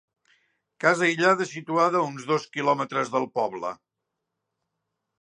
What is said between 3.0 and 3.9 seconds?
del poble.